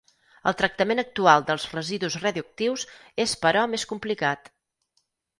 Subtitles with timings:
[0.51, 2.85] El tractament actual dels residus radioactius
[3.25, 4.51] és però més complicat.